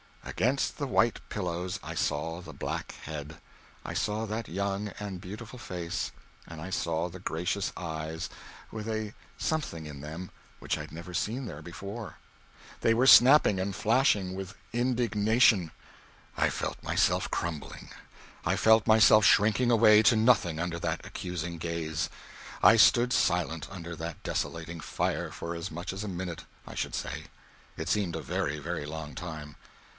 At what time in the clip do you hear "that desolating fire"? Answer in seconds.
23.97-25.29